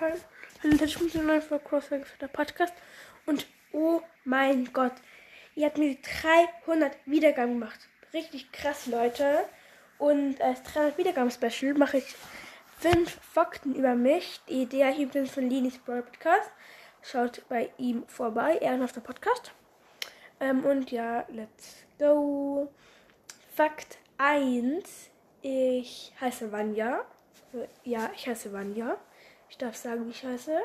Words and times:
Hallo, 0.00 0.14
ich 0.62 0.98
bin 1.12 1.26
neu 1.26 1.42
für 1.42 1.58
Crossweg 1.58 2.06
für 2.06 2.16
der 2.16 2.28
Podcast. 2.28 2.72
Und 3.26 3.46
oh 3.72 4.00
mein 4.24 4.72
Gott, 4.72 4.94
ihr 5.54 5.66
habt 5.66 5.76
mir 5.76 5.94
300 6.64 6.96
Wiedergaben 7.04 7.60
gemacht. 7.60 7.78
Richtig 8.14 8.50
krass, 8.50 8.86
Leute. 8.86 9.44
Und 9.98 10.40
als 10.40 10.62
300 10.62 10.96
Wiedergaben-Special 10.96 11.74
mache 11.74 11.98
ich 11.98 12.16
5 12.78 13.10
Fakten 13.10 13.74
über 13.74 13.94
mich. 13.94 14.40
Die 14.48 14.62
Idee 14.62 14.80
erhielt 14.80 15.12
von 15.28 15.50
Linis 15.50 15.76
Brawl 15.76 16.02
Podcast. 16.02 16.50
Schaut 17.02 17.46
bei 17.50 17.70
ihm 17.76 18.06
vorbei, 18.06 18.56
ehrenhafter 18.56 19.02
Podcast. 19.02 19.52
Ähm, 20.40 20.64
und 20.64 20.90
ja, 20.90 21.26
let's 21.28 21.84
go. 21.98 22.72
Fakt 23.54 23.98
1. 24.16 25.10
Ich 25.42 26.14
heiße 26.18 26.50
Vanya. 26.50 27.04
Ja, 27.84 28.10
ich 28.14 28.26
heiße 28.26 28.50
Vanya. 28.50 28.96
Ich 29.50 29.58
darf 29.58 29.76
sagen, 29.76 30.06
wie 30.06 30.10
ich 30.10 30.24
heiße. 30.24 30.58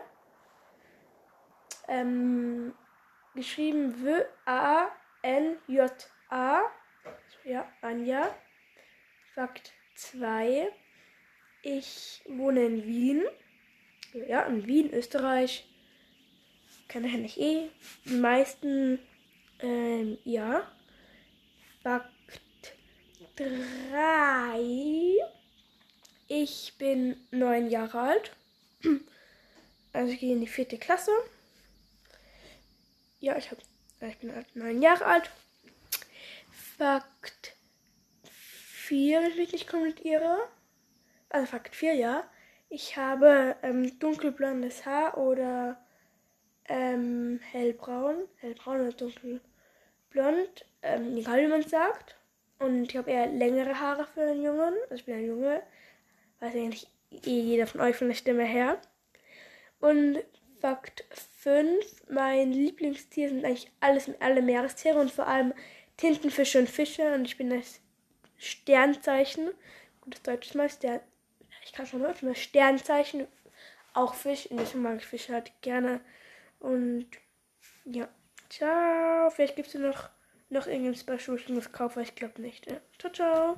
Ähm, 1.87 2.73
geschrieben 3.33 4.05
W-A-N-J-A. 4.05 4.91
Ja, 7.43 7.67
Anja. 7.81 8.33
Fakt 9.33 9.73
2. 9.95 10.71
Ich 11.63 12.23
wohne 12.29 12.65
in 12.65 12.85
Wien. 12.85 13.23
Ja, 14.13 14.43
in 14.43 14.67
Wien, 14.67 14.93
Österreich. 14.93 15.67
Kenne 16.87 17.07
ich 17.07 17.17
nicht 17.17 17.37
eh. 17.39 17.69
Die 18.05 18.17
meisten, 18.17 18.99
ähm, 19.59 20.19
ja. 20.23 20.71
Fakt 21.81 22.13
3. 23.35 24.59
Ich 26.27 26.77
bin 26.77 27.27
neun 27.31 27.69
Jahre 27.69 27.99
alt. 27.99 28.31
Also 29.93 30.11
ich 30.11 30.19
gehe 30.19 30.33
in 30.33 30.41
die 30.41 30.47
vierte 30.47 30.77
Klasse. 30.77 31.11
Ja, 33.21 33.37
ich, 33.37 33.49
hab, 33.49 33.59
ich 34.01 34.17
bin 34.17 34.35
halt 34.35 34.53
neun 34.53 34.81
Jahre 34.81 35.05
alt. 35.05 35.31
Fakt 36.77 37.55
4, 38.25 39.21
wenn 39.21 39.31
ich 39.31 39.37
mich 39.37 39.51
nicht 39.53 39.67
komplett 39.69 40.03
irre. 40.03 40.49
Also 41.29 41.47
Fakt 41.47 41.77
4, 41.77 41.93
ja. 41.93 42.29
Ich 42.67 42.97
habe 42.97 43.55
ähm, 43.63 43.97
dunkelblondes 43.99 44.85
Haar 44.85 45.17
oder 45.17 45.81
ähm, 46.65 47.39
hellbraun. 47.51 48.27
Hellbraun 48.37 48.81
oder 48.81 48.91
dunkelblond. 48.91 50.65
Ähm, 50.81 51.15
egal 51.15 51.41
wie 51.41 51.47
man 51.47 51.61
es 51.61 51.69
sagt. 51.69 52.17
Und 52.59 52.83
ich 52.83 52.97
habe 52.97 53.11
eher 53.11 53.27
längere 53.27 53.79
Haare 53.79 54.05
für 54.05 54.23
einen 54.23 54.43
Jungen. 54.43 54.73
Also 54.89 54.95
ich 54.95 55.05
bin 55.05 55.15
ein 55.15 55.25
Junge. 55.25 55.63
Weiß 56.41 56.53
eigentlich 56.53 56.87
eh 57.11 57.39
jeder 57.39 57.67
von 57.67 57.81
euch 57.81 57.95
von 57.95 58.07
der 58.07 58.15
Stimme 58.15 58.43
her. 58.43 58.79
Und 59.79 60.19
Fakt 60.59 61.05
5, 61.11 62.09
mein 62.09 62.51
Lieblingstier 62.51 63.29
sind 63.29 63.45
eigentlich 63.45 63.71
alles 63.79 64.09
alle 64.19 64.41
Meerestiere 64.41 64.99
und 64.99 65.11
vor 65.11 65.27
allem 65.27 65.53
Tintenfische 65.97 66.59
und 66.59 66.69
Fische. 66.69 67.13
Und 67.13 67.25
ich 67.25 67.37
bin 67.37 67.49
das 67.49 67.79
Sternzeichen. 68.37 69.51
Gutes 70.01 70.23
deutsches 70.23 70.55
Mal. 70.55 70.69
Stern, 70.69 71.01
ich 71.63 71.73
kann 71.73 71.85
schon 71.85 72.01
mal 72.01 72.11
öffnen. 72.11 72.35
Sternzeichen. 72.35 73.27
Auch 73.93 74.13
Fisch. 74.13 74.47
Und 74.47 74.59
deswegen 74.59 74.83
mag 74.83 74.97
ich 74.97 75.05
Fische 75.05 75.33
halt 75.33 75.51
gerne. 75.61 76.01
Und 76.59 77.07
ja. 77.85 78.07
Ciao. 78.49 79.29
Vielleicht 79.29 79.55
gibt 79.55 79.67
es 79.67 79.75
noch, 79.75 80.09
noch 80.49 80.67
irgendein 80.67 80.95
Special, 80.95 81.37
ich 81.37 81.49
muss 81.49 81.71
kaufen. 81.71 82.01
Ich 82.01 82.15
glaube 82.15 82.41
nicht. 82.41 82.69
Ja. 82.69 82.77
Ciao, 82.99 83.11
ciao. 83.11 83.53